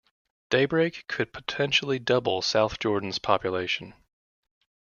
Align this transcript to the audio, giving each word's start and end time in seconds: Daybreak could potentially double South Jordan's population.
Daybreak 0.49 1.05
could 1.07 1.31
potentially 1.31 1.99
double 1.99 2.41
South 2.41 2.79
Jordan's 2.79 3.19
population. 3.19 3.93